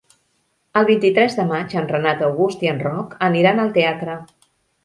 [0.79, 4.21] El vint-i-tres de maig en Renat August i en Roc aniran al teatre.